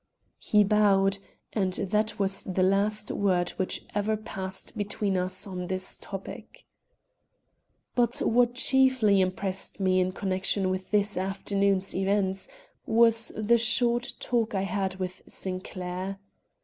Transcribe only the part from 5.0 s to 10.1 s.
us on this topic. But what chiefly impressed me